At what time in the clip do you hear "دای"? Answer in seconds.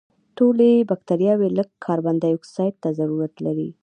2.19-2.31